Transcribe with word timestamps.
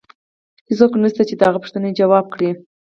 هیڅوک 0.69 0.91
نشته 1.03 1.23
چې 1.29 1.33
د 1.37 1.41
هغه 1.47 1.59
پوښتنه 1.63 1.87
ځواب 1.99 2.25
کړي 2.33 2.49